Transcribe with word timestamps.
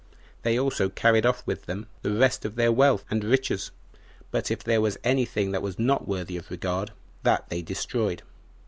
They 0.41 0.57
also 0.57 0.89
carried 0.89 1.27
off 1.27 1.45
with 1.45 1.67
them 1.67 1.85
the 2.01 2.09
rest 2.11 2.43
of 2.43 2.55
their 2.55 2.71
wealth 2.71 3.05
and 3.11 3.23
riches; 3.23 3.69
but 4.31 4.49
if 4.49 4.63
there 4.63 4.81
were 4.81 4.89
any 5.03 5.25
thing 5.25 5.51
that 5.51 5.61
was 5.61 5.77
not 5.77 6.07
worthy 6.07 6.37
of 6.37 6.49
regard, 6.49 6.89
that 7.21 7.47
they 7.49 7.61
destroyed. 7.61 8.23